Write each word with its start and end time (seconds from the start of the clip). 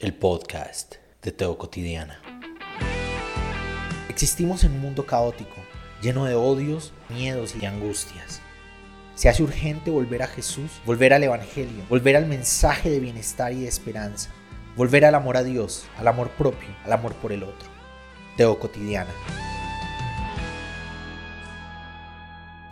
el 0.00 0.14
podcast 0.14 0.94
de 1.22 1.32
Teo 1.32 1.58
Cotidiana. 1.58 2.22
Existimos 4.08 4.62
en 4.62 4.70
un 4.70 4.80
mundo 4.80 5.04
caótico, 5.04 5.56
lleno 6.00 6.24
de 6.24 6.36
odios, 6.36 6.92
miedos 7.08 7.56
y 7.60 7.66
angustias. 7.66 8.40
Se 9.16 9.28
hace 9.28 9.42
urgente 9.42 9.90
volver 9.90 10.22
a 10.22 10.28
Jesús, 10.28 10.70
volver 10.86 11.14
al 11.14 11.24
Evangelio, 11.24 11.84
volver 11.88 12.14
al 12.14 12.26
mensaje 12.26 12.90
de 12.90 13.00
bienestar 13.00 13.52
y 13.52 13.62
de 13.62 13.66
esperanza, 13.66 14.30
volver 14.76 15.04
al 15.04 15.16
amor 15.16 15.36
a 15.36 15.42
Dios, 15.42 15.84
al 15.96 16.06
amor 16.06 16.30
propio, 16.30 16.68
al 16.84 16.92
amor 16.92 17.14
por 17.14 17.32
el 17.32 17.42
otro. 17.42 17.68
Teo 18.36 18.56
Cotidiana. 18.60 19.10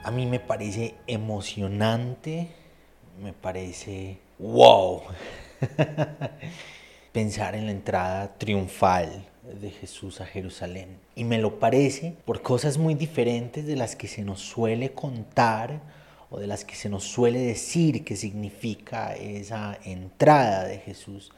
A 0.04 0.12
mí 0.12 0.26
me 0.26 0.38
parece 0.38 0.94
emocionante, 1.08 2.50
me 3.20 3.32
parece 3.32 4.20
wow. 4.38 5.02
pensar 7.16 7.54
en 7.54 7.64
la 7.64 7.72
entrada 7.72 8.36
triunfal 8.36 9.24
de 9.58 9.70
Jesús 9.70 10.20
a 10.20 10.26
Jerusalén. 10.26 10.98
Y 11.14 11.24
me 11.24 11.38
lo 11.38 11.58
parece 11.58 12.14
por 12.26 12.42
cosas 12.42 12.76
muy 12.76 12.94
diferentes 12.94 13.64
de 13.64 13.74
las 13.74 13.96
que 13.96 14.06
se 14.06 14.22
nos 14.22 14.42
suele 14.42 14.92
contar 14.92 15.80
o 16.28 16.38
de 16.38 16.46
las 16.46 16.66
que 16.66 16.74
se 16.74 16.90
nos 16.90 17.04
suele 17.04 17.38
decir 17.38 18.04
que 18.04 18.16
significa 18.16 19.14
esa 19.14 19.78
entrada 19.86 20.64
de 20.64 20.76
Jesús 20.76 21.32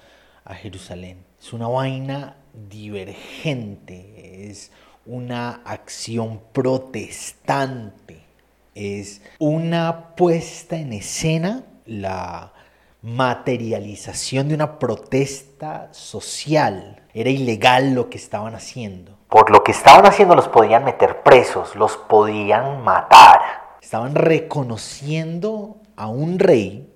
a 0.45 0.56
Jerusalén. 0.56 1.19
Es 1.41 1.52
una 1.52 1.69
vaina 1.69 2.34
divergente, 2.69 4.50
es 4.50 4.72
una 5.06 5.62
acción 5.64 6.41
protestante, 6.52 8.19
es 8.74 9.22
una 9.38 10.16
puesta 10.16 10.77
en 10.77 10.92
escena, 10.92 11.62
la 11.86 12.52
materialización 13.15 14.48
de 14.48 14.55
una 14.55 14.79
protesta 14.79 15.89
social. 15.93 17.03
Era 17.15 17.31
ilegal 17.31 17.95
lo 17.95 18.11
que 18.11 18.19
estaban 18.19 18.55
haciendo. 18.55 19.19
Por 19.29 19.51
lo 19.51 19.62
que 19.65 19.73
estaban 19.73 20.06
haciendo 20.06 20.34
los 20.34 20.48
podían 20.48 20.84
meter 20.84 21.23
presos, 21.23 21.75
los 21.75 21.97
podían 21.97 22.83
matar. 22.83 23.41
Estaban 23.81 24.15
reconociendo 24.15 25.77
a 25.97 26.09
un 26.09 26.39
rey 26.39 26.92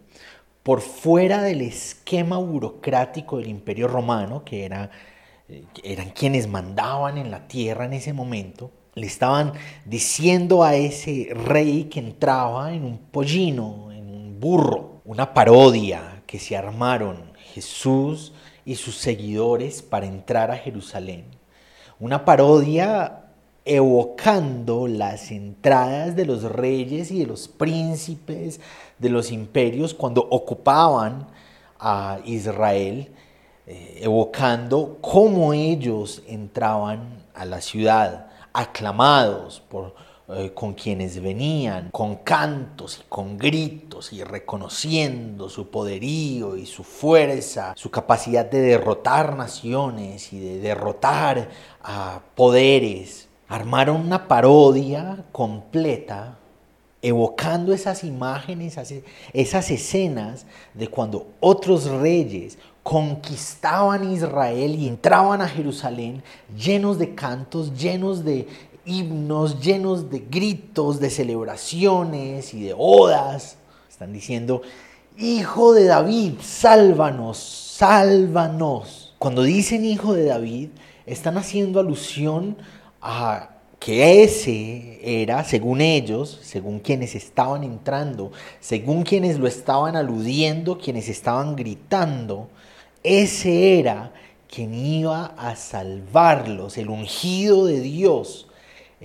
por 0.62 0.80
fuera 0.80 1.42
del 1.42 1.60
esquema 1.62 2.38
burocrático 2.38 3.38
del 3.38 3.48
imperio 3.48 3.88
romano, 3.88 4.44
que 4.44 4.64
era, 4.64 4.90
eh, 5.48 5.64
eran 5.82 6.10
quienes 6.10 6.46
mandaban 6.46 7.18
en 7.18 7.30
la 7.30 7.48
tierra 7.48 7.84
en 7.84 7.94
ese 7.94 8.12
momento, 8.12 8.70
le 8.94 9.06
estaban 9.06 9.54
diciendo 9.84 10.62
a 10.62 10.74
ese 10.74 11.30
rey 11.34 11.84
que 11.84 12.00
entraba 12.00 12.74
en 12.74 12.84
un 12.84 12.98
pollino, 12.98 13.91
burro, 14.42 15.02
una 15.04 15.32
parodia 15.34 16.24
que 16.26 16.40
se 16.40 16.56
armaron 16.56 17.32
Jesús 17.54 18.32
y 18.64 18.74
sus 18.74 18.96
seguidores 18.96 19.82
para 19.82 20.06
entrar 20.06 20.50
a 20.50 20.56
Jerusalén. 20.56 21.26
Una 22.00 22.24
parodia 22.24 23.26
evocando 23.64 24.88
las 24.88 25.30
entradas 25.30 26.16
de 26.16 26.26
los 26.26 26.42
reyes 26.42 27.12
y 27.12 27.20
de 27.20 27.26
los 27.26 27.46
príncipes 27.46 28.58
de 28.98 29.10
los 29.10 29.30
imperios 29.30 29.94
cuando 29.94 30.26
ocupaban 30.28 31.28
a 31.78 32.18
Israel, 32.24 33.12
eh, 33.68 34.00
evocando 34.02 34.98
cómo 35.00 35.52
ellos 35.52 36.20
entraban 36.26 37.22
a 37.32 37.44
la 37.44 37.60
ciudad, 37.60 38.26
aclamados 38.52 39.60
por 39.68 39.94
eh, 40.34 40.52
con 40.54 40.74
quienes 40.74 41.20
venían, 41.20 41.90
con 41.90 42.16
cantos 42.16 43.00
y 43.00 43.08
con 43.08 43.36
gritos 43.36 44.12
y 44.12 44.24
reconociendo 44.24 45.48
su 45.48 45.68
poderío 45.68 46.56
y 46.56 46.66
su 46.66 46.84
fuerza, 46.84 47.74
su 47.76 47.90
capacidad 47.90 48.44
de 48.44 48.60
derrotar 48.60 49.36
naciones 49.36 50.32
y 50.32 50.40
de 50.40 50.58
derrotar 50.60 51.48
a 51.82 52.20
poderes. 52.34 53.28
Armaron 53.48 54.00
una 54.00 54.28
parodia 54.28 55.24
completa 55.32 56.38
evocando 57.02 57.74
esas 57.74 58.04
imágenes, 58.04 58.78
esas 59.32 59.70
escenas 59.70 60.46
de 60.72 60.88
cuando 60.88 61.26
otros 61.40 61.86
reyes 61.86 62.58
conquistaban 62.82 64.12
Israel 64.12 64.74
y 64.74 64.88
entraban 64.88 65.40
a 65.40 65.48
Jerusalén 65.48 66.22
llenos 66.56 66.98
de 66.98 67.14
cantos, 67.14 67.74
llenos 67.74 68.24
de 68.24 68.48
himnos 68.84 69.60
llenos 69.60 70.10
de 70.10 70.20
gritos, 70.20 71.00
de 71.00 71.10
celebraciones 71.10 72.54
y 72.54 72.62
de 72.64 72.74
odas. 72.76 73.56
Están 73.88 74.12
diciendo, 74.12 74.62
Hijo 75.18 75.74
de 75.74 75.84
David, 75.84 76.34
sálvanos, 76.40 77.38
sálvanos. 77.38 79.14
Cuando 79.18 79.42
dicen 79.42 79.84
Hijo 79.84 80.14
de 80.14 80.24
David, 80.24 80.70
están 81.06 81.36
haciendo 81.36 81.80
alusión 81.80 82.56
a 83.00 83.50
que 83.78 84.22
ese 84.22 85.00
era, 85.22 85.42
según 85.42 85.80
ellos, 85.80 86.38
según 86.42 86.78
quienes 86.78 87.16
estaban 87.16 87.64
entrando, 87.64 88.30
según 88.60 89.02
quienes 89.02 89.38
lo 89.38 89.48
estaban 89.48 89.96
aludiendo, 89.96 90.78
quienes 90.78 91.08
estaban 91.08 91.56
gritando, 91.56 92.48
ese 93.02 93.80
era 93.80 94.12
quien 94.48 94.74
iba 94.74 95.34
a 95.36 95.56
salvarlos, 95.56 96.78
el 96.78 96.90
ungido 96.90 97.66
de 97.66 97.80
Dios, 97.80 98.46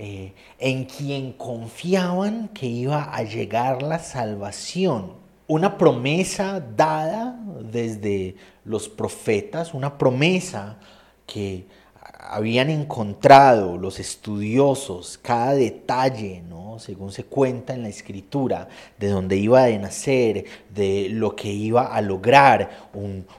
eh, 0.00 0.32
en 0.60 0.84
quien 0.84 1.32
confiaban 1.32 2.50
que 2.50 2.66
iba 2.66 3.12
a 3.12 3.24
llegar 3.24 3.82
la 3.82 3.98
salvación. 3.98 5.14
Una 5.48 5.76
promesa 5.76 6.60
dada 6.60 7.36
desde 7.60 8.36
los 8.64 8.88
profetas, 8.88 9.74
una 9.74 9.98
promesa 9.98 10.78
que 11.26 11.66
habían 12.18 12.70
encontrado 12.70 13.78
los 13.78 13.98
estudiosos 14.00 15.18
cada 15.22 15.54
detalle, 15.54 16.42
¿no? 16.48 16.78
según 16.78 17.10
se 17.10 17.24
cuenta 17.24 17.74
en 17.74 17.82
la 17.82 17.88
escritura, 17.88 18.68
de 18.98 19.08
dónde 19.08 19.36
iba 19.36 19.64
a 19.64 19.78
nacer, 19.78 20.44
de 20.74 21.08
lo 21.10 21.34
que 21.34 21.50
iba 21.50 21.86
a 21.86 22.00
lograr, 22.00 22.88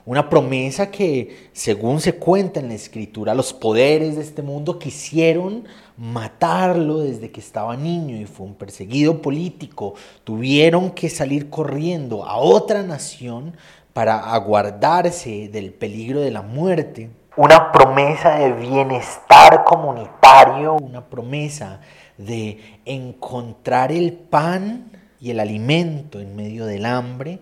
una 0.04 0.28
promesa 0.28 0.90
que, 0.90 1.48
según 1.52 2.00
se 2.00 2.14
cuenta 2.14 2.60
en 2.60 2.68
la 2.68 2.74
escritura, 2.74 3.34
los 3.34 3.52
poderes 3.52 4.16
de 4.16 4.22
este 4.22 4.42
mundo 4.42 4.78
quisieron 4.78 5.64
matarlo 5.96 6.98
desde 7.00 7.30
que 7.30 7.40
estaba 7.40 7.76
niño 7.76 8.16
y 8.16 8.26
fue 8.26 8.46
un 8.46 8.54
perseguido 8.54 9.22
político, 9.22 9.94
tuvieron 10.24 10.90
que 10.90 11.08
salir 11.08 11.50
corriendo 11.50 12.24
a 12.24 12.36
otra 12.36 12.82
nación 12.82 13.54
para 13.92 14.32
aguardarse 14.32 15.48
del 15.48 15.72
peligro 15.72 16.20
de 16.20 16.30
la 16.30 16.42
muerte 16.42 17.10
una 17.36 17.70
promesa 17.72 18.38
de 18.38 18.52
bienestar 18.52 19.64
comunitario, 19.64 20.74
una 20.74 21.04
promesa 21.04 21.80
de 22.18 22.80
encontrar 22.84 23.92
el 23.92 24.12
pan 24.12 24.90
y 25.20 25.30
el 25.30 25.40
alimento 25.40 26.20
en 26.20 26.34
medio 26.34 26.66
del 26.66 26.86
hambre, 26.86 27.38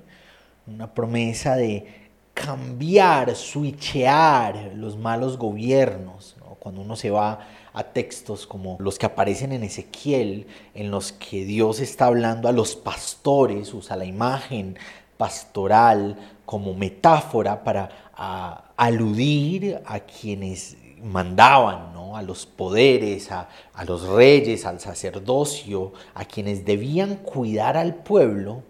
una 0.66 0.92
promesa 0.92 1.56
de 1.56 2.10
cambiar, 2.34 3.34
switchear 3.34 4.72
los 4.74 4.96
malos 4.96 5.38
gobiernos. 5.38 6.36
Cuando 6.58 6.82
uno 6.82 6.96
se 6.96 7.10
va 7.10 7.38
a 7.72 7.84
textos 7.84 8.46
como 8.46 8.76
los 8.80 8.98
que 8.98 9.06
aparecen 9.06 9.52
en 9.52 9.62
Ezequiel, 9.62 10.46
en 10.74 10.90
los 10.90 11.12
que 11.12 11.44
Dios 11.44 11.80
está 11.80 12.06
hablando 12.06 12.48
a 12.48 12.52
los 12.52 12.76
pastores, 12.76 13.72
usa 13.72 13.96
la 13.96 14.04
imagen 14.04 14.76
pastoral 15.18 16.16
como 16.46 16.72
metáfora 16.72 17.62
para 17.62 17.90
aludir 18.76 19.82
a 19.84 20.00
quienes 20.00 20.78
mandaban, 21.02 21.92
¿no? 21.92 22.16
a 22.16 22.22
los 22.22 22.46
poderes, 22.46 23.30
a, 23.30 23.48
a 23.74 23.84
los 23.84 24.04
reyes, 24.04 24.64
al 24.64 24.80
sacerdocio, 24.80 25.92
a 26.14 26.24
quienes 26.24 26.64
debían 26.64 27.16
cuidar 27.16 27.76
al 27.76 27.94
pueblo, 27.94 28.62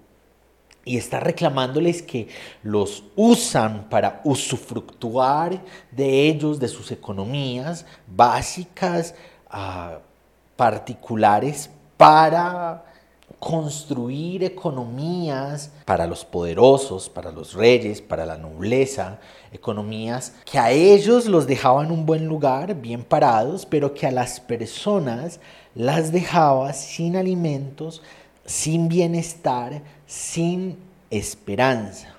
y 0.88 0.96
está 0.96 1.20
reclamándoles 1.20 2.02
que 2.02 2.28
los 2.62 3.04
usan 3.14 3.90
para 3.90 4.22
usufructuar 4.24 5.62
de 5.90 6.28
ellos, 6.28 6.58
de 6.58 6.68
sus 6.68 6.90
economías 6.90 7.84
básicas, 8.06 9.14
ah, 9.50 9.98
particulares, 10.56 11.68
para 11.98 12.86
construir 13.38 14.42
economías 14.42 15.70
para 15.84 16.06
los 16.06 16.24
poderosos, 16.24 17.08
para 17.08 17.30
los 17.30 17.54
reyes, 17.54 18.02
para 18.02 18.26
la 18.26 18.36
nobleza, 18.36 19.20
economías 19.52 20.34
que 20.44 20.58
a 20.58 20.70
ellos 20.70 21.26
los 21.26 21.46
dejaban 21.46 21.86
en 21.86 21.92
un 21.92 22.06
buen 22.06 22.26
lugar, 22.26 22.74
bien 22.80 23.04
parados, 23.04 23.64
pero 23.64 23.94
que 23.94 24.06
a 24.06 24.10
las 24.10 24.40
personas 24.40 25.40
las 25.74 26.10
dejaba 26.10 26.72
sin 26.72 27.16
alimentos, 27.16 28.02
sin 28.44 28.88
bienestar, 28.88 29.82
sin 30.06 30.76
esperanza. 31.10 32.14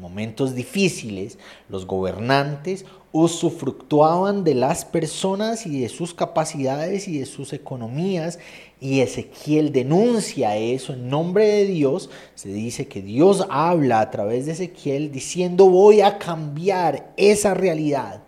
momentos 0.00 0.54
difíciles, 0.54 1.38
los 1.68 1.84
gobernantes 1.84 2.86
usufructuaban 3.12 4.44
de 4.44 4.54
las 4.54 4.84
personas 4.84 5.66
y 5.66 5.80
de 5.80 5.88
sus 5.88 6.14
capacidades 6.14 7.08
y 7.08 7.18
de 7.18 7.26
sus 7.26 7.52
economías. 7.52 8.38
Y 8.80 9.00
Ezequiel 9.00 9.72
denuncia 9.72 10.56
eso 10.56 10.92
en 10.92 11.08
nombre 11.08 11.46
de 11.46 11.66
Dios. 11.66 12.10
Se 12.34 12.48
dice 12.50 12.86
que 12.86 13.02
Dios 13.02 13.46
habla 13.50 14.00
a 14.00 14.10
través 14.10 14.46
de 14.46 14.52
Ezequiel 14.52 15.10
diciendo 15.10 15.66
voy 15.66 16.00
a 16.00 16.18
cambiar 16.18 17.12
esa 17.16 17.54
realidad. 17.54 18.22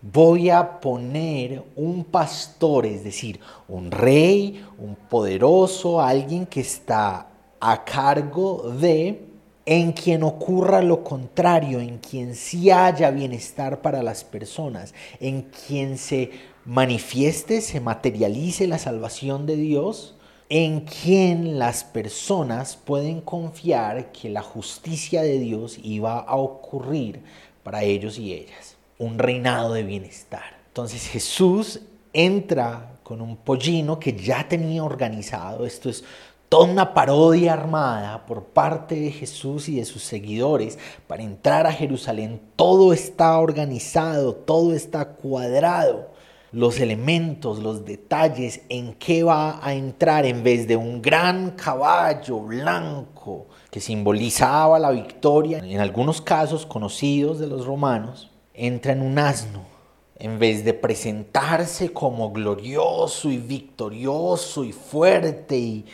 Voy 0.00 0.48
a 0.50 0.78
poner 0.80 1.64
un 1.74 2.04
pastor, 2.04 2.86
es 2.86 3.02
decir, 3.02 3.40
un 3.66 3.90
rey, 3.90 4.64
un 4.78 4.94
poderoso, 4.94 6.00
alguien 6.00 6.46
que 6.46 6.60
está 6.60 7.26
a 7.60 7.84
cargo 7.84 8.70
de 8.78 9.27
en 9.70 9.92
quien 9.92 10.22
ocurra 10.22 10.80
lo 10.80 11.04
contrario, 11.04 11.80
en 11.80 11.98
quien 11.98 12.34
sí 12.34 12.70
haya 12.70 13.10
bienestar 13.10 13.82
para 13.82 14.02
las 14.02 14.24
personas, 14.24 14.94
en 15.20 15.42
quien 15.42 15.98
se 15.98 16.30
manifieste, 16.64 17.60
se 17.60 17.78
materialice 17.78 18.66
la 18.66 18.78
salvación 18.78 19.44
de 19.44 19.56
Dios, 19.56 20.16
en 20.48 20.86
quien 20.86 21.58
las 21.58 21.84
personas 21.84 22.76
pueden 22.76 23.20
confiar 23.20 24.10
que 24.10 24.30
la 24.30 24.40
justicia 24.40 25.20
de 25.20 25.38
Dios 25.38 25.78
iba 25.82 26.18
a 26.18 26.36
ocurrir 26.36 27.20
para 27.62 27.82
ellos 27.82 28.18
y 28.18 28.32
ellas. 28.32 28.78
Un 28.96 29.18
reinado 29.18 29.74
de 29.74 29.82
bienestar. 29.82 30.56
Entonces 30.68 31.06
Jesús 31.06 31.82
entra 32.14 32.98
con 33.02 33.20
un 33.20 33.36
pollino 33.36 33.98
que 33.98 34.14
ya 34.14 34.48
tenía 34.48 34.84
organizado. 34.84 35.64
Esto 35.64 35.90
es 35.90 36.04
toda 36.48 36.70
una 36.70 36.94
parodia 36.94 37.52
armada 37.52 38.24
por 38.26 38.44
parte 38.44 38.94
de 38.94 39.10
Jesús 39.10 39.68
y 39.68 39.76
de 39.76 39.84
sus 39.84 40.02
seguidores 40.02 40.78
para 41.06 41.22
entrar 41.22 41.66
a 41.66 41.72
Jerusalén. 41.72 42.40
Todo 42.56 42.92
está 42.92 43.38
organizado, 43.38 44.34
todo 44.34 44.74
está 44.74 45.10
cuadrado. 45.10 46.10
Los 46.50 46.80
elementos, 46.80 47.58
los 47.58 47.84
detalles 47.84 48.62
en 48.70 48.94
qué 48.94 49.22
va 49.22 49.60
a 49.62 49.74
entrar 49.74 50.24
en 50.24 50.42
vez 50.42 50.66
de 50.66 50.76
un 50.76 51.02
gran 51.02 51.50
caballo 51.50 52.40
blanco 52.40 53.48
que 53.70 53.80
simbolizaba 53.80 54.78
la 54.78 54.90
victoria, 54.90 55.58
en 55.58 55.80
algunos 55.80 56.22
casos 56.22 56.64
conocidos 56.64 57.38
de 57.38 57.48
los 57.48 57.66
romanos, 57.66 58.30
entra 58.54 58.92
en 58.92 59.02
un 59.02 59.18
asno 59.18 59.78
en 60.18 60.38
vez 60.38 60.64
de 60.64 60.74
presentarse 60.74 61.92
como 61.92 62.32
glorioso 62.32 63.30
y 63.30 63.38
victorioso 63.38 64.64
y 64.64 64.72
fuerte 64.72 65.56
y 65.56 65.84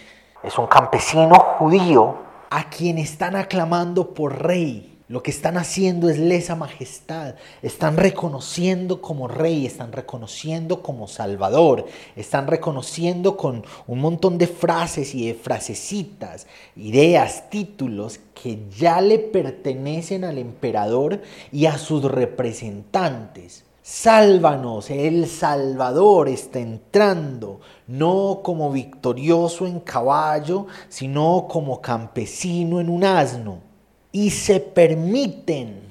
es 0.44 0.58
un 0.58 0.66
campesino 0.66 1.34
judío 1.58 2.16
a 2.50 2.68
quien 2.68 2.98
están 2.98 3.34
aclamando 3.34 4.12
por 4.14 4.42
rey. 4.42 4.90
Lo 5.08 5.22
que 5.22 5.30
están 5.30 5.58
haciendo 5.58 6.08
es 6.08 6.18
lesa 6.18 6.54
majestad. 6.54 7.34
Están 7.62 7.96
reconociendo 7.96 9.00
como 9.02 9.28
rey, 9.28 9.66
están 9.66 9.92
reconociendo 9.92 10.82
como 10.82 11.08
salvador, 11.08 11.86
están 12.16 12.46
reconociendo 12.46 13.36
con 13.36 13.64
un 13.86 14.00
montón 14.00 14.38
de 14.38 14.46
frases 14.46 15.14
y 15.14 15.26
de 15.26 15.34
frasecitas, 15.34 16.46
ideas, 16.76 17.50
títulos 17.50 18.20
que 18.40 18.58
ya 18.70 19.00
le 19.00 19.18
pertenecen 19.18 20.24
al 20.24 20.38
emperador 20.38 21.20
y 21.52 21.66
a 21.66 21.76
sus 21.76 22.04
representantes. 22.04 23.64
Sálvanos, 23.86 24.88
el 24.88 25.26
Salvador 25.26 26.30
está 26.30 26.58
entrando, 26.58 27.60
no 27.86 28.40
como 28.42 28.72
victorioso 28.72 29.66
en 29.66 29.80
caballo, 29.80 30.68
sino 30.88 31.46
como 31.46 31.82
campesino 31.82 32.80
en 32.80 32.88
un 32.88 33.04
asno. 33.04 33.58
Y 34.10 34.30
se 34.30 34.58
permiten 34.60 35.82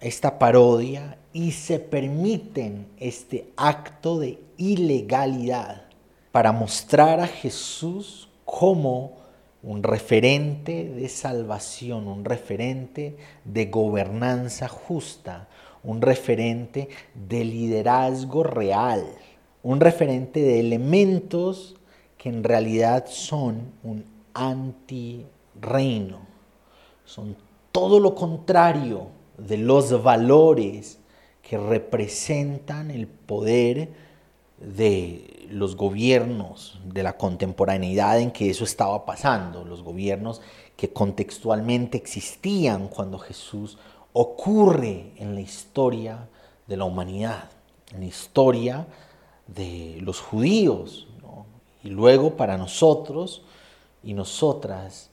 esta 0.00 0.38
parodia 0.38 1.18
y 1.34 1.52
se 1.52 1.78
permiten 1.78 2.88
este 2.96 3.52
acto 3.58 4.18
de 4.18 4.38
ilegalidad 4.56 5.82
para 6.30 6.52
mostrar 6.52 7.20
a 7.20 7.26
Jesús 7.26 8.30
como 8.46 9.18
un 9.62 9.82
referente 9.82 10.88
de 10.88 11.06
salvación, 11.10 12.08
un 12.08 12.24
referente 12.24 13.18
de 13.44 13.66
gobernanza 13.66 14.68
justa, 14.68 15.48
un 15.84 16.00
referente 16.00 16.88
de 17.14 17.44
liderazgo 17.44 18.42
real, 18.42 19.04
un 19.62 19.80
referente 19.80 20.40
de 20.40 20.60
elementos 20.60 21.76
que 22.18 22.28
en 22.28 22.44
realidad 22.44 23.06
son 23.08 23.72
un 23.82 24.04
anti-reino, 24.34 26.20
son 27.04 27.36
todo 27.72 28.00
lo 28.00 28.14
contrario 28.14 29.08
de 29.38 29.58
los 29.58 30.02
valores 30.02 30.98
que 31.42 31.58
representan 31.58 32.90
el 32.90 33.08
poder 33.08 33.90
de 34.58 35.46
los 35.50 35.76
gobiernos 35.76 36.80
de 36.84 37.02
la 37.02 37.16
contemporaneidad 37.16 38.20
en 38.20 38.30
que 38.30 38.48
eso 38.48 38.64
estaba 38.64 39.04
pasando, 39.04 39.64
los 39.64 39.82
gobiernos 39.82 40.40
que 40.76 40.92
contextualmente 40.92 41.98
existían 41.98 42.88
cuando 42.88 43.18
Jesús 43.18 43.78
ocurre 44.12 45.12
en 45.16 45.34
la 45.34 45.40
historia 45.40 46.28
de 46.66 46.76
la 46.76 46.84
humanidad, 46.84 47.50
en 47.92 48.00
la 48.00 48.06
historia 48.06 48.86
de 49.46 49.98
los 50.00 50.20
judíos, 50.20 51.06
y 51.82 51.90
luego 51.90 52.36
para 52.36 52.56
nosotros 52.56 53.42
y 54.02 54.14
nosotras 54.14 55.10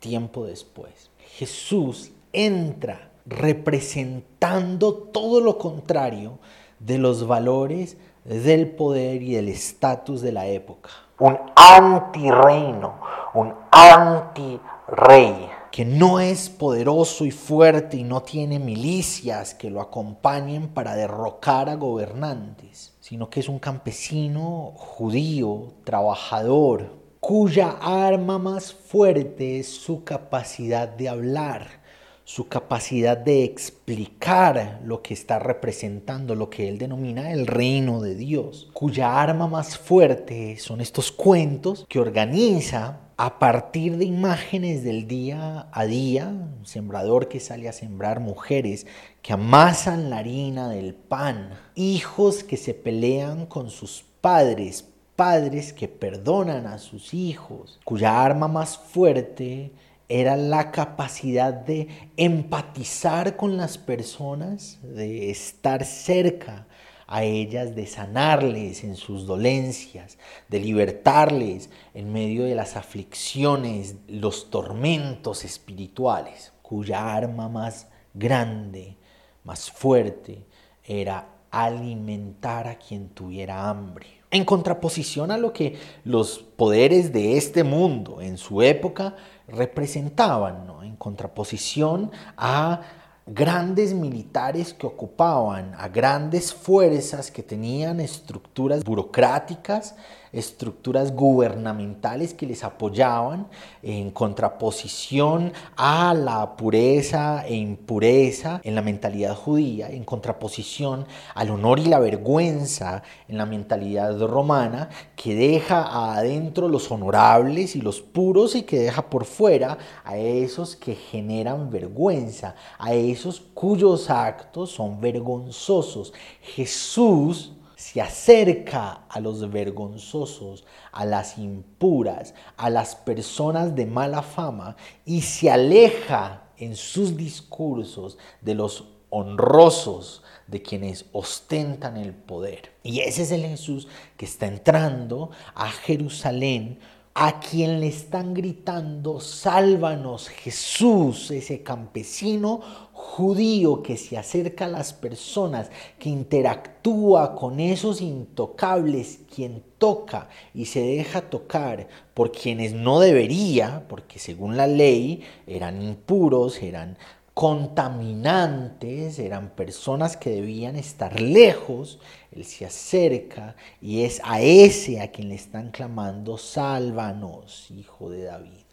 tiempo 0.00 0.44
después. 0.44 1.10
Jesús 1.36 2.10
entra 2.32 3.10
representando 3.26 4.94
todo 4.94 5.40
lo 5.40 5.58
contrario 5.58 6.38
de 6.78 6.98
los 6.98 7.26
valores 7.26 7.96
del 8.24 8.70
poder 8.70 9.22
y 9.22 9.34
del 9.34 9.48
estatus 9.48 10.20
de 10.20 10.32
la 10.32 10.46
época. 10.46 10.90
Un 11.18 11.38
anti-reino, 11.54 12.98
un 13.34 13.54
anti-rey 13.70 15.49
que 15.70 15.84
no 15.84 16.18
es 16.20 16.48
poderoso 16.48 17.24
y 17.24 17.30
fuerte 17.30 17.96
y 17.96 18.02
no 18.02 18.22
tiene 18.22 18.58
milicias 18.58 19.54
que 19.54 19.70
lo 19.70 19.80
acompañen 19.80 20.68
para 20.68 20.96
derrocar 20.96 21.68
a 21.68 21.76
gobernantes, 21.76 22.94
sino 23.00 23.30
que 23.30 23.40
es 23.40 23.48
un 23.48 23.58
campesino 23.58 24.72
judío, 24.76 25.74
trabajador, 25.84 26.98
cuya 27.20 27.76
arma 27.80 28.38
más 28.38 28.72
fuerte 28.72 29.60
es 29.60 29.68
su 29.68 30.04
capacidad 30.04 30.88
de 30.88 31.08
hablar, 31.08 31.79
su 32.24 32.48
capacidad 32.48 33.16
de 33.16 33.44
explicar 33.44 34.80
lo 34.84 35.02
que 35.02 35.14
está 35.14 35.38
representando, 35.38 36.34
lo 36.34 36.48
que 36.48 36.68
él 36.68 36.78
denomina 36.78 37.32
el 37.32 37.46
reino 37.46 38.00
de 38.00 38.14
Dios, 38.14 38.70
cuya 38.72 39.20
arma 39.20 39.48
más 39.48 39.76
fuerte 39.76 40.56
son 40.58 40.80
estos 40.80 41.10
cuentos 41.10 41.86
que 41.88 41.98
organiza 41.98 43.00
a 43.16 43.38
partir 43.38 43.98
de 43.98 44.06
imágenes 44.06 44.82
del 44.82 45.06
día 45.06 45.68
a 45.72 45.84
día, 45.84 46.28
un 46.28 46.64
sembrador 46.64 47.28
que 47.28 47.38
sale 47.38 47.68
a 47.68 47.72
sembrar 47.72 48.18
mujeres 48.20 48.86
que 49.20 49.34
amasan 49.34 50.08
la 50.08 50.18
harina 50.18 50.70
del 50.70 50.94
pan, 50.94 51.50
hijos 51.74 52.44
que 52.44 52.56
se 52.56 52.72
pelean 52.72 53.44
con 53.44 53.68
sus 53.68 54.04
padres, 54.22 54.86
padres 55.16 55.74
que 55.74 55.86
perdonan 55.86 56.66
a 56.66 56.78
sus 56.78 57.12
hijos, 57.12 57.78
cuya 57.84 58.24
arma 58.24 58.48
más 58.48 58.78
fuerte 58.78 59.72
era 60.10 60.36
la 60.36 60.72
capacidad 60.72 61.54
de 61.54 61.86
empatizar 62.16 63.36
con 63.36 63.56
las 63.56 63.78
personas, 63.78 64.80
de 64.82 65.30
estar 65.30 65.84
cerca 65.84 66.66
a 67.06 67.22
ellas 67.22 67.74
de 67.76 67.86
sanarles 67.86 68.82
en 68.82 68.96
sus 68.96 69.26
dolencias, 69.26 70.18
de 70.48 70.60
libertarles 70.60 71.70
en 71.94 72.12
medio 72.12 72.44
de 72.44 72.56
las 72.56 72.76
aflicciones, 72.76 73.96
los 74.08 74.50
tormentos 74.50 75.44
espirituales, 75.44 76.52
cuya 76.62 77.14
arma 77.14 77.48
más 77.48 77.88
grande, 78.12 78.96
más 79.44 79.70
fuerte, 79.70 80.44
era 80.84 81.28
alimentar 81.50 82.66
a 82.66 82.78
quien 82.78 83.08
tuviera 83.10 83.68
hambre. 83.68 84.19
En 84.30 84.44
contraposición 84.44 85.30
a 85.30 85.38
lo 85.38 85.52
que 85.52 85.76
los 86.04 86.38
poderes 86.38 87.12
de 87.12 87.36
este 87.36 87.64
mundo 87.64 88.20
en 88.20 88.38
su 88.38 88.62
época 88.62 89.16
representaban, 89.48 90.66
¿no? 90.66 90.84
en 90.84 90.94
contraposición 90.96 92.12
a 92.36 92.80
grandes 93.26 93.92
militares 93.92 94.72
que 94.72 94.86
ocupaban 94.86 95.74
a 95.76 95.88
grandes 95.88 96.54
fuerzas 96.54 97.30
que 97.30 97.42
tenían 97.42 98.00
estructuras 98.00 98.84
burocráticas 98.84 99.94
estructuras 100.32 101.14
gubernamentales 101.14 102.34
que 102.34 102.46
les 102.46 102.64
apoyaban 102.64 103.48
en 103.82 104.10
contraposición 104.10 105.52
a 105.76 106.14
la 106.14 106.56
pureza 106.56 107.46
e 107.46 107.54
impureza 107.54 108.60
en 108.64 108.74
la 108.74 108.82
mentalidad 108.82 109.34
judía, 109.34 109.90
en 109.90 110.04
contraposición 110.04 111.06
al 111.34 111.50
honor 111.50 111.78
y 111.78 111.86
la 111.86 111.98
vergüenza 111.98 113.02
en 113.28 113.38
la 113.38 113.46
mentalidad 113.46 114.18
romana, 114.20 114.88
que 115.16 115.34
deja 115.34 116.14
adentro 116.14 116.68
los 116.68 116.90
honorables 116.90 117.76
y 117.76 117.80
los 117.80 118.00
puros 118.00 118.54
y 118.54 118.62
que 118.62 118.78
deja 118.78 119.08
por 119.08 119.24
fuera 119.24 119.78
a 120.04 120.16
esos 120.16 120.76
que 120.76 120.94
generan 120.94 121.70
vergüenza, 121.70 122.54
a 122.78 122.94
esos 122.94 123.40
cuyos 123.54 124.10
actos 124.10 124.70
son 124.70 125.00
vergonzosos. 125.00 126.12
Jesús 126.42 127.52
se 127.80 127.98
acerca 128.02 129.06
a 129.08 129.20
los 129.20 129.50
vergonzosos, 129.50 130.66
a 130.92 131.06
las 131.06 131.38
impuras, 131.38 132.34
a 132.58 132.68
las 132.68 132.94
personas 132.94 133.74
de 133.74 133.86
mala 133.86 134.20
fama 134.20 134.76
y 135.06 135.22
se 135.22 135.50
aleja 135.50 136.42
en 136.58 136.76
sus 136.76 137.16
discursos 137.16 138.18
de 138.42 138.54
los 138.54 138.84
honrosos, 139.08 140.22
de 140.46 140.60
quienes 140.60 141.06
ostentan 141.12 141.96
el 141.96 142.12
poder. 142.12 142.70
Y 142.82 143.00
ese 143.00 143.22
es 143.22 143.30
el 143.30 143.46
Jesús 143.46 143.88
que 144.18 144.26
está 144.26 144.46
entrando 144.46 145.30
a 145.54 145.70
Jerusalén 145.70 146.80
a 147.14 147.40
quien 147.40 147.80
le 147.80 147.88
están 147.88 148.34
gritando, 148.34 149.20
sálvanos 149.20 150.28
Jesús, 150.28 151.30
ese 151.30 151.62
campesino 151.62 152.60
judío 152.92 153.82
que 153.82 153.96
se 153.96 154.16
acerca 154.16 154.66
a 154.66 154.68
las 154.68 154.92
personas, 154.92 155.70
que 155.98 156.08
interactúa 156.08 157.34
con 157.34 157.58
esos 157.58 158.00
intocables, 158.00 159.20
quien 159.34 159.64
toca 159.78 160.28
y 160.54 160.66
se 160.66 160.80
deja 160.82 161.22
tocar 161.22 161.88
por 162.14 162.30
quienes 162.30 162.74
no 162.74 163.00
debería, 163.00 163.84
porque 163.88 164.18
según 164.18 164.56
la 164.56 164.66
ley 164.66 165.22
eran 165.46 165.82
impuros, 165.82 166.62
eran 166.62 166.96
contaminantes, 167.40 169.18
eran 169.18 169.48
personas 169.54 170.18
que 170.18 170.28
debían 170.28 170.76
estar 170.76 171.22
lejos, 171.22 171.98
Él 172.32 172.44
se 172.44 172.66
acerca 172.66 173.56
y 173.80 174.02
es 174.02 174.20
a 174.24 174.42
ese 174.42 175.00
a 175.00 175.10
quien 175.10 175.30
le 175.30 175.36
están 175.36 175.70
clamando, 175.70 176.36
sálvanos, 176.36 177.70
hijo 177.70 178.10
de 178.10 178.24
David. 178.24 178.66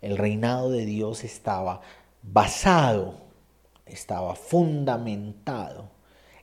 El 0.00 0.18
reinado 0.18 0.72
de 0.72 0.84
Dios 0.84 1.22
estaba 1.22 1.80
basado, 2.24 3.20
estaba 3.86 4.34
fundamentado 4.34 5.84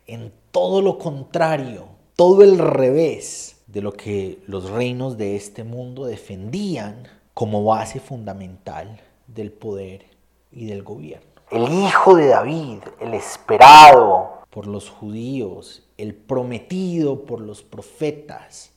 en 0.07 0.31
todo 0.51 0.81
lo 0.81 0.97
contrario, 0.97 1.89
todo 2.15 2.41
el 2.41 2.57
revés 2.57 3.57
de 3.67 3.81
lo 3.81 3.91
que 3.91 4.39
los 4.47 4.69
reinos 4.69 5.17
de 5.17 5.35
este 5.35 5.65
mundo 5.65 6.05
defendían 6.05 7.03
como 7.33 7.65
base 7.65 7.99
fundamental 7.99 9.01
del 9.27 9.51
poder 9.51 10.05
y 10.53 10.65
del 10.65 10.83
gobierno 10.83 11.28
el 11.51 11.71
hijo 11.71 12.15
de 12.15 12.27
David, 12.27 12.79
el 12.99 13.13
esperado 13.13 14.43
por 14.49 14.67
los 14.67 14.89
judíos, 14.89 15.87
el 15.97 16.13
prometido 16.13 17.25
por 17.25 17.41
los 17.41 17.63
profetas, 17.63 18.73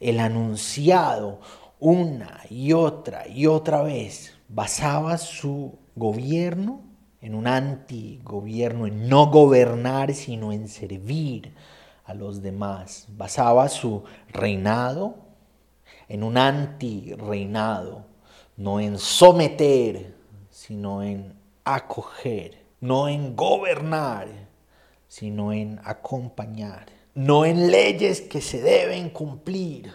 el 0.00 0.20
anunciado 0.20 1.40
una 1.78 2.40
y 2.48 2.72
otra 2.72 3.28
y 3.28 3.46
otra 3.46 3.82
vez, 3.82 4.34
basaba 4.48 5.18
su 5.18 5.78
gobierno 5.94 6.80
en 7.20 7.34
un 7.34 7.46
antigobierno, 7.46 8.86
en 8.86 9.08
no 9.08 9.30
gobernar, 9.30 10.14
sino 10.14 10.52
en 10.52 10.68
servir 10.68 11.54
a 12.04 12.14
los 12.14 12.40
demás. 12.40 13.06
Basaba 13.10 13.68
su 13.68 14.04
reinado 14.28 15.16
en 16.08 16.22
un 16.22 16.38
anti-reinado, 16.38 18.04
no 18.56 18.80
en 18.80 18.98
someter, 18.98 20.14
sino 20.50 21.02
en 21.02 21.34
acoger, 21.66 22.64
no 22.80 23.08
en 23.08 23.34
gobernar, 23.34 24.28
sino 25.08 25.52
en 25.52 25.80
acompañar, 25.84 26.86
no 27.12 27.44
en 27.44 27.72
leyes 27.72 28.20
que 28.20 28.40
se 28.40 28.62
deben 28.62 29.10
cumplir, 29.10 29.92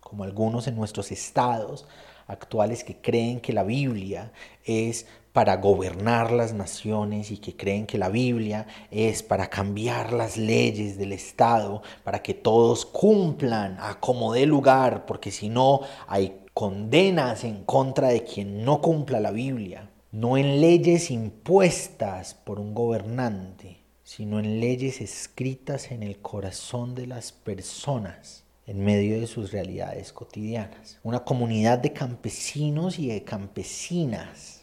como 0.00 0.22
algunos 0.22 0.68
en 0.68 0.76
nuestros 0.76 1.10
estados 1.10 1.88
actuales 2.28 2.84
que 2.84 3.00
creen 3.00 3.40
que 3.40 3.52
la 3.52 3.64
Biblia 3.64 4.32
es 4.64 5.06
para 5.32 5.56
gobernar 5.56 6.30
las 6.30 6.52
naciones 6.52 7.32
y 7.32 7.38
que 7.38 7.56
creen 7.56 7.86
que 7.86 7.98
la 7.98 8.08
Biblia 8.08 8.68
es 8.92 9.24
para 9.24 9.50
cambiar 9.50 10.12
las 10.12 10.36
leyes 10.36 10.96
del 10.98 11.12
Estado, 11.12 11.82
para 12.04 12.22
que 12.22 12.32
todos 12.32 12.86
cumplan 12.86 13.76
a 13.80 13.98
como 13.98 14.32
dé 14.32 14.46
lugar, 14.46 15.04
porque 15.04 15.32
si 15.32 15.48
no 15.48 15.80
hay 16.06 16.42
condenas 16.54 17.42
en 17.42 17.64
contra 17.64 18.08
de 18.08 18.22
quien 18.22 18.64
no 18.64 18.80
cumpla 18.80 19.18
la 19.18 19.32
Biblia 19.32 19.90
no 20.16 20.38
en 20.38 20.62
leyes 20.62 21.10
impuestas 21.10 22.32
por 22.32 22.58
un 22.58 22.74
gobernante, 22.74 23.82
sino 24.02 24.38
en 24.38 24.60
leyes 24.60 25.02
escritas 25.02 25.90
en 25.90 26.02
el 26.02 26.16
corazón 26.20 26.94
de 26.94 27.06
las 27.06 27.32
personas 27.32 28.44
en 28.66 28.82
medio 28.82 29.20
de 29.20 29.26
sus 29.26 29.52
realidades 29.52 30.14
cotidianas. 30.14 30.98
Una 31.02 31.22
comunidad 31.22 31.80
de 31.80 31.92
campesinos 31.92 32.98
y 32.98 33.08
de 33.08 33.24
campesinas, 33.24 34.62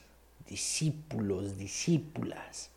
discípulos, 0.50 1.55
discípulas, 1.55 2.72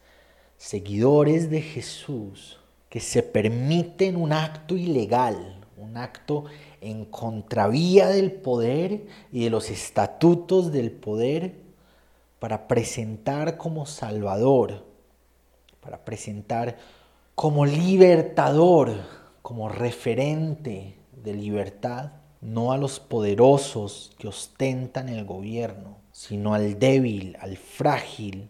seguidores 0.58 1.48
de 1.48 1.62
Jesús, 1.62 2.60
que 2.90 3.00
se 3.00 3.22
permiten 3.22 4.16
un 4.16 4.34
acto 4.34 4.76
ilegal, 4.76 5.64
un 5.78 5.96
acto 5.96 6.44
en 6.82 7.06
contravía 7.06 8.08
del 8.08 8.32
poder 8.32 9.06
y 9.32 9.44
de 9.44 9.50
los 9.50 9.70
estatutos 9.70 10.72
del 10.72 10.90
poder 10.90 11.64
para 12.46 12.68
presentar 12.68 13.56
como 13.56 13.86
Salvador, 13.86 14.84
para 15.80 16.04
presentar 16.04 16.76
como 17.34 17.66
libertador, 17.66 18.92
como 19.42 19.68
referente 19.68 20.94
de 21.24 21.34
libertad, 21.34 22.12
no 22.40 22.70
a 22.70 22.78
los 22.78 23.00
poderosos 23.00 24.12
que 24.16 24.28
ostentan 24.28 25.08
el 25.08 25.24
gobierno, 25.24 25.96
sino 26.12 26.54
al 26.54 26.78
débil, 26.78 27.36
al 27.40 27.56
frágil, 27.56 28.48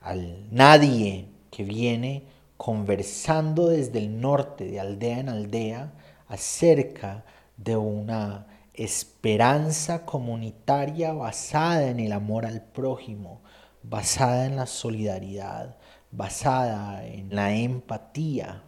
al 0.00 0.46
nadie 0.54 1.26
que 1.50 1.64
viene 1.64 2.22
conversando 2.56 3.66
desde 3.66 3.98
el 3.98 4.20
norte, 4.20 4.66
de 4.66 4.78
aldea 4.78 5.18
en 5.18 5.28
aldea, 5.28 5.92
acerca 6.28 7.24
de 7.56 7.76
una 7.76 8.46
esperanza 8.74 10.04
comunitaria 10.06 11.12
basada 11.12 11.88
en 11.88 12.00
el 12.00 12.12
amor 12.12 12.46
al 12.46 12.62
prójimo, 12.62 13.40
basada 13.82 14.46
en 14.46 14.56
la 14.56 14.66
solidaridad, 14.66 15.76
basada 16.10 17.06
en 17.06 17.34
la 17.34 17.54
empatía, 17.54 18.62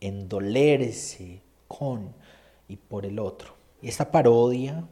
en 0.00 0.28
dolerse 0.28 1.42
con 1.68 2.14
y 2.68 2.76
por 2.76 3.06
el 3.06 3.18
otro. 3.18 3.54
Y 3.82 3.88
esta 3.88 4.10
parodia 4.10 4.84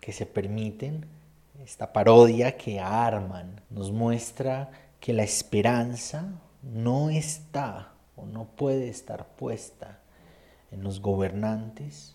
que 0.00 0.12
se 0.12 0.26
permiten, 0.26 1.06
esta 1.62 1.92
parodia 1.92 2.56
que 2.56 2.80
arman, 2.80 3.60
nos 3.70 3.90
muestra 3.90 4.70
que 5.00 5.12
la 5.12 5.22
esperanza 5.22 6.40
no 6.62 7.10
está 7.10 7.92
o 8.16 8.26
no 8.26 8.44
puede 8.44 8.88
estar 8.88 9.26
puesta 9.36 9.98
en 10.70 10.82
los 10.82 11.00
gobernantes, 11.00 12.13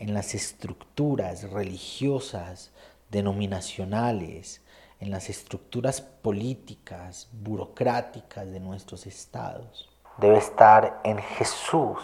en 0.00 0.14
las 0.14 0.34
estructuras 0.34 1.50
religiosas, 1.50 2.72
denominacionales, 3.10 4.62
en 4.98 5.10
las 5.10 5.30
estructuras 5.30 6.00
políticas, 6.00 7.28
burocráticas 7.32 8.50
de 8.50 8.60
nuestros 8.60 9.06
estados. 9.06 9.88
Debe 10.18 10.38
estar 10.38 11.00
en 11.04 11.18
Jesús, 11.18 11.98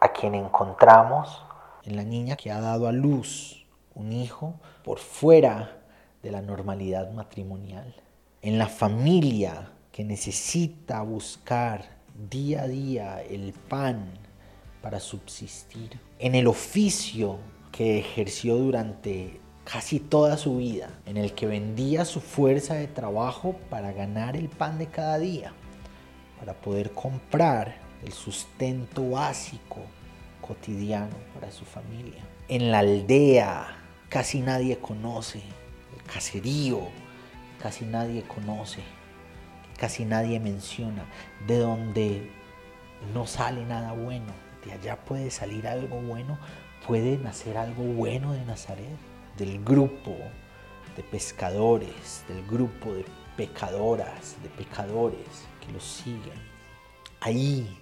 a 0.00 0.08
quien 0.08 0.34
encontramos 0.34 1.42
en 1.84 1.96
la 1.96 2.02
niña 2.02 2.36
que 2.36 2.50
ha 2.50 2.60
dado 2.60 2.88
a 2.88 2.92
luz 2.92 3.66
un 3.94 4.12
hijo 4.12 4.54
por 4.84 4.98
fuera 4.98 5.78
de 6.22 6.30
la 6.32 6.42
normalidad 6.42 7.12
matrimonial, 7.12 7.94
en 8.42 8.58
la 8.58 8.66
familia 8.66 9.70
que 9.92 10.04
necesita 10.04 11.02
buscar 11.02 11.84
día 12.28 12.62
a 12.62 12.66
día 12.66 13.22
el 13.22 13.52
pan 13.52 14.25
para 14.86 15.00
subsistir, 15.00 15.98
en 16.20 16.36
el 16.36 16.46
oficio 16.46 17.40
que 17.72 17.98
ejerció 17.98 18.54
durante 18.54 19.40
casi 19.64 19.98
toda 19.98 20.36
su 20.36 20.58
vida, 20.58 21.00
en 21.06 21.16
el 21.16 21.34
que 21.34 21.48
vendía 21.48 22.04
su 22.04 22.20
fuerza 22.20 22.74
de 22.74 22.86
trabajo 22.86 23.56
para 23.68 23.90
ganar 23.90 24.36
el 24.36 24.48
pan 24.48 24.78
de 24.78 24.86
cada 24.86 25.18
día, 25.18 25.52
para 26.38 26.54
poder 26.54 26.92
comprar 26.92 27.78
el 28.04 28.12
sustento 28.12 29.10
básico 29.10 29.80
cotidiano 30.40 31.16
para 31.34 31.50
su 31.50 31.64
familia. 31.64 32.22
En 32.46 32.70
la 32.70 32.78
aldea 32.78 33.66
casi 34.08 34.38
nadie 34.38 34.78
conoce, 34.78 35.40
el 35.96 36.02
caserío 36.04 36.78
casi 37.60 37.84
nadie 37.86 38.22
conoce, 38.22 38.82
casi 39.80 40.04
nadie 40.04 40.38
menciona, 40.38 41.04
de 41.48 41.58
donde 41.58 42.30
no 43.12 43.26
sale 43.26 43.64
nada 43.64 43.92
bueno, 43.92 44.45
allá 44.70 44.96
puede 45.04 45.30
salir 45.30 45.66
algo 45.66 46.00
bueno 46.00 46.38
puede 46.86 47.18
nacer 47.18 47.58
algo 47.58 47.82
bueno 47.82 48.32
de 48.32 48.44
Nazaret, 48.44 48.96
del 49.36 49.62
grupo 49.64 50.14
de 50.96 51.02
pescadores, 51.02 52.24
del 52.28 52.46
grupo 52.46 52.94
de 52.94 53.04
pecadoras, 53.36 54.36
de 54.42 54.48
pecadores 54.50 55.46
que 55.64 55.72
los 55.72 55.82
siguen. 55.82 56.40
Ahí 57.20 57.78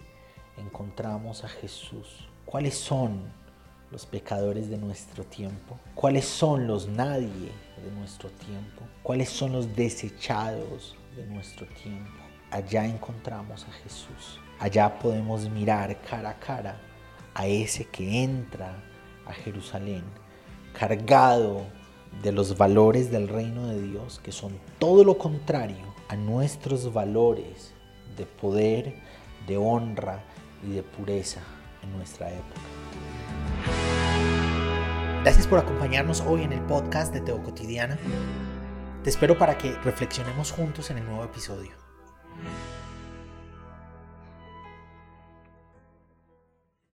encontramos 0.56 1.44
a 1.44 1.48
Jesús. 1.48 2.26
¿Cuáles 2.46 2.74
son 2.74 3.22
los 3.90 4.06
pecadores 4.06 4.70
de 4.70 4.78
nuestro 4.78 5.24
tiempo? 5.24 5.78
¿Cuáles 5.94 6.24
son 6.24 6.66
los 6.66 6.88
nadie 6.88 7.52
de 7.84 7.90
nuestro 7.96 8.30
tiempo? 8.30 8.82
¿Cuáles 9.02 9.28
son 9.28 9.52
los 9.52 9.76
desechados 9.76 10.96
de 11.14 11.26
nuestro 11.26 11.66
tiempo? 11.66 12.10
Allá 12.50 12.86
encontramos 12.86 13.66
a 13.68 13.72
Jesús. 13.72 14.40
Allá 14.58 14.98
podemos 14.98 15.48
mirar 15.50 16.00
cara 16.02 16.30
a 16.30 16.38
cara 16.38 16.80
a 17.34 17.46
ese 17.46 17.86
que 17.86 18.22
entra 18.22 18.76
a 19.26 19.32
Jerusalén 19.32 20.04
cargado 20.72 21.66
de 22.22 22.32
los 22.32 22.56
valores 22.56 23.10
del 23.10 23.28
reino 23.28 23.66
de 23.66 23.82
Dios, 23.82 24.20
que 24.22 24.32
son 24.32 24.58
todo 24.78 25.04
lo 25.04 25.18
contrario 25.18 25.94
a 26.08 26.16
nuestros 26.16 26.92
valores 26.92 27.74
de 28.16 28.26
poder, 28.26 28.94
de 29.46 29.56
honra 29.56 30.22
y 30.66 30.72
de 30.72 30.82
pureza 30.82 31.40
en 31.82 31.96
nuestra 31.96 32.30
época. 32.30 32.60
Gracias 35.22 35.46
por 35.46 35.58
acompañarnos 35.58 36.20
hoy 36.20 36.42
en 36.42 36.52
el 36.52 36.60
podcast 36.62 37.12
de 37.12 37.20
Teo 37.20 37.42
Cotidiana. 37.42 37.98
Te 39.02 39.10
espero 39.10 39.38
para 39.38 39.56
que 39.58 39.72
reflexionemos 39.82 40.52
juntos 40.52 40.90
en 40.90 40.98
el 40.98 41.06
nuevo 41.06 41.24
episodio. 41.24 41.72